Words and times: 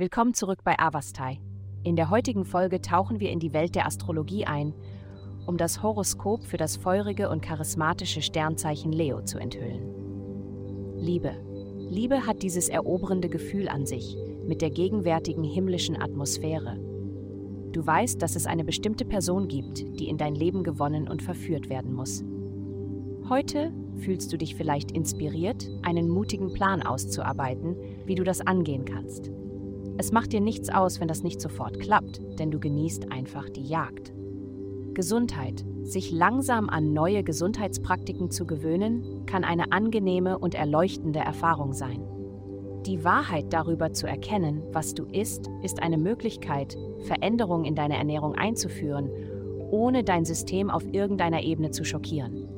Willkommen 0.00 0.32
zurück 0.32 0.60
bei 0.64 0.78
Avastai. 0.78 1.38
In 1.82 1.94
der 1.94 2.08
heutigen 2.08 2.46
Folge 2.46 2.80
tauchen 2.80 3.20
wir 3.20 3.28
in 3.28 3.38
die 3.38 3.52
Welt 3.52 3.74
der 3.74 3.84
Astrologie 3.84 4.46
ein, 4.46 4.72
um 5.44 5.58
das 5.58 5.82
Horoskop 5.82 6.42
für 6.42 6.56
das 6.56 6.78
feurige 6.78 7.28
und 7.28 7.42
charismatische 7.42 8.22
Sternzeichen 8.22 8.92
Leo 8.92 9.20
zu 9.20 9.36
enthüllen. 9.36 10.96
Liebe. 10.96 11.34
Liebe 11.90 12.26
hat 12.26 12.42
dieses 12.42 12.70
eroberende 12.70 13.28
Gefühl 13.28 13.68
an 13.68 13.84
sich, 13.84 14.16
mit 14.46 14.62
der 14.62 14.70
gegenwärtigen 14.70 15.44
himmlischen 15.44 16.00
Atmosphäre. 16.00 16.78
Du 17.72 17.86
weißt, 17.86 18.22
dass 18.22 18.36
es 18.36 18.46
eine 18.46 18.64
bestimmte 18.64 19.04
Person 19.04 19.48
gibt, 19.48 19.80
die 20.00 20.08
in 20.08 20.16
dein 20.16 20.34
Leben 20.34 20.64
gewonnen 20.64 21.08
und 21.08 21.20
verführt 21.20 21.68
werden 21.68 21.92
muss. 21.92 22.24
Heute 23.28 23.70
fühlst 23.96 24.32
du 24.32 24.38
dich 24.38 24.54
vielleicht 24.54 24.92
inspiriert, 24.92 25.68
einen 25.82 26.08
mutigen 26.08 26.54
Plan 26.54 26.82
auszuarbeiten, 26.82 27.76
wie 28.06 28.14
du 28.14 28.24
das 28.24 28.40
angehen 28.40 28.86
kannst. 28.86 29.30
Es 30.00 30.12
macht 30.12 30.32
dir 30.32 30.40
nichts 30.40 30.70
aus, 30.70 30.98
wenn 30.98 31.08
das 31.08 31.22
nicht 31.22 31.42
sofort 31.42 31.78
klappt, 31.78 32.22
denn 32.38 32.50
du 32.50 32.58
genießt 32.58 33.12
einfach 33.12 33.50
die 33.50 33.66
Jagd. 33.66 34.14
Gesundheit. 34.94 35.62
Sich 35.82 36.10
langsam 36.10 36.70
an 36.70 36.94
neue 36.94 37.22
Gesundheitspraktiken 37.22 38.30
zu 38.30 38.46
gewöhnen, 38.46 39.26
kann 39.26 39.44
eine 39.44 39.72
angenehme 39.72 40.38
und 40.38 40.54
erleuchtende 40.54 41.18
Erfahrung 41.18 41.74
sein. 41.74 42.02
Die 42.86 43.04
Wahrheit 43.04 43.52
darüber 43.52 43.92
zu 43.92 44.06
erkennen, 44.06 44.62
was 44.72 44.94
du 44.94 45.04
isst, 45.04 45.50
ist 45.62 45.82
eine 45.82 45.98
Möglichkeit, 45.98 46.78
Veränderungen 47.00 47.66
in 47.66 47.74
deine 47.74 47.98
Ernährung 47.98 48.34
einzuführen, 48.36 49.10
ohne 49.70 50.02
dein 50.02 50.24
System 50.24 50.70
auf 50.70 50.84
irgendeiner 50.94 51.42
Ebene 51.42 51.72
zu 51.72 51.84
schockieren. 51.84 52.48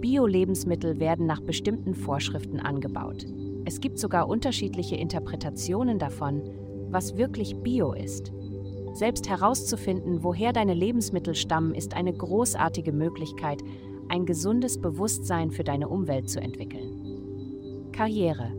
Bio-Lebensmittel 0.00 1.00
werden 1.00 1.26
nach 1.26 1.40
bestimmten 1.40 1.96
Vorschriften 1.96 2.60
angebaut. 2.60 3.26
Es 3.64 3.80
gibt 3.80 3.98
sogar 3.98 4.28
unterschiedliche 4.28 4.94
Interpretationen 4.94 5.98
davon, 5.98 6.42
was 6.96 7.18
wirklich 7.18 7.54
Bio 7.56 7.92
ist. 7.92 8.32
Selbst 8.94 9.28
herauszufinden, 9.28 10.24
woher 10.24 10.54
deine 10.54 10.72
Lebensmittel 10.72 11.34
stammen, 11.34 11.74
ist 11.74 11.92
eine 11.92 12.14
großartige 12.14 12.90
Möglichkeit, 12.90 13.62
ein 14.08 14.24
gesundes 14.24 14.80
Bewusstsein 14.80 15.50
für 15.50 15.62
deine 15.62 15.90
Umwelt 15.90 16.30
zu 16.30 16.40
entwickeln. 16.40 17.90
Karriere. 17.92 18.50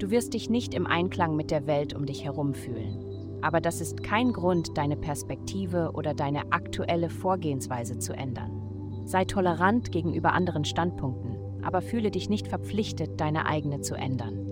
Du 0.00 0.10
wirst 0.10 0.34
dich 0.34 0.50
nicht 0.50 0.74
im 0.74 0.84
Einklang 0.84 1.36
mit 1.36 1.52
der 1.52 1.68
Welt 1.68 1.94
um 1.94 2.06
dich 2.06 2.24
herum 2.24 2.54
fühlen. 2.54 3.38
Aber 3.40 3.60
das 3.60 3.80
ist 3.80 4.02
kein 4.02 4.32
Grund, 4.32 4.76
deine 4.76 4.96
Perspektive 4.96 5.92
oder 5.94 6.12
deine 6.12 6.50
aktuelle 6.50 7.08
Vorgehensweise 7.08 8.00
zu 8.00 8.14
ändern. 8.14 9.04
Sei 9.04 9.24
tolerant 9.26 9.92
gegenüber 9.92 10.32
anderen 10.32 10.64
Standpunkten, 10.64 11.62
aber 11.62 11.82
fühle 11.82 12.10
dich 12.10 12.28
nicht 12.28 12.48
verpflichtet, 12.48 13.20
deine 13.20 13.46
eigene 13.46 13.80
zu 13.80 13.94
ändern. 13.94 14.44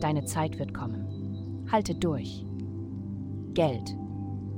Deine 0.00 0.24
Zeit 0.24 0.58
wird 0.58 0.74
kommen. 0.74 1.68
Halte 1.70 1.94
durch. 1.94 2.44
Geld. 3.54 3.96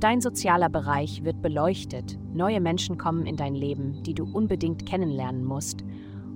Dein 0.00 0.20
sozialer 0.20 0.69
Bereich 0.69 1.25
wird 1.25 1.41
beleuchtet, 1.42 2.19
neue 2.33 2.61
Menschen 2.61 2.98
kommen 2.98 3.27
in 3.27 3.36
dein 3.36 3.55
Leben, 3.55 4.02
die 4.02 4.14
du 4.14 4.25
unbedingt 4.25 4.86
kennenlernen 4.86 5.44
musst 5.44 5.84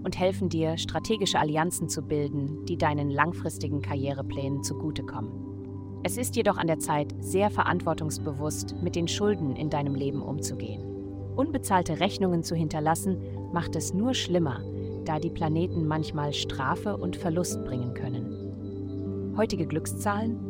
und 0.03 0.19
helfen 0.19 0.48
dir, 0.48 0.78
strategische 0.78 1.38
Allianzen 1.38 1.88
zu 1.88 2.03
bilden, 2.03 2.64
die 2.66 2.78
deinen 2.78 3.11
langfristigen 3.11 3.83
Karriereplänen 3.83 4.62
zugutekommen. 4.62 5.31
Es 6.03 6.16
ist 6.16 6.36
jedoch 6.36 6.56
an 6.56 6.66
der 6.66 6.78
Zeit, 6.78 7.14
sehr 7.20 7.50
verantwortungsbewusst 7.50 8.77
mit 8.83 8.97
den 8.97 9.08
Schulden 9.08 9.56
in 9.56 9.69
deinem 9.69 9.94
Leben 9.94 10.22
umzugehen. 10.22 10.83
Unbezahlte 11.36 12.00
Rechnungen 12.00 12.42
zu 12.42 12.55
hinterlassen, 12.55 13.19
macht 13.53 13.77
es 13.77 13.92
nur 13.92 14.14
schlimmer, 14.14 14.62
da 15.05 15.19
die 15.19 15.31
Planeten 15.31 15.86
manchmal 15.86 16.33
Strafe 16.33 16.97
und 16.97 17.16
Verlust 17.16 17.62
bringen 17.64 17.92
können. 17.94 19.34
Heutige 19.36 19.66
Glückszahlen 19.66 20.50